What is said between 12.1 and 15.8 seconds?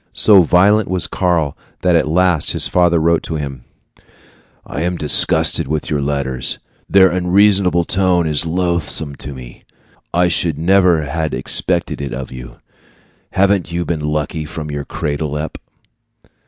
of you. Haven't you been lucky from your cradle up?